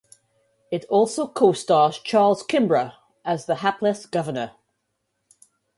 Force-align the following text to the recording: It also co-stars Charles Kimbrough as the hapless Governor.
It 0.71 0.83
also 0.89 1.27
co-stars 1.27 1.99
Charles 1.99 2.41
Kimbrough 2.41 2.95
as 3.23 3.45
the 3.45 3.57
hapless 3.57 4.07
Governor. 4.07 4.53